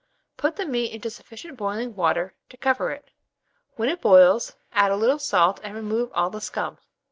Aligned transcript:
Put 0.35 0.55
the 0.55 0.65
meat 0.65 0.91
into 0.93 1.11
sufficient 1.11 1.57
boiling 1.57 1.95
water 1.95 2.33
to 2.49 2.57
cover 2.57 2.89
it; 2.89 3.11
when 3.75 3.87
it 3.87 4.01
boils, 4.01 4.55
add 4.73 4.89
a 4.89 4.95
little 4.95 5.19
salt 5.19 5.59
and 5.61 5.75
remove 5.75 6.09
all 6.15 6.31
the 6.31 6.41
scum. 6.41 6.79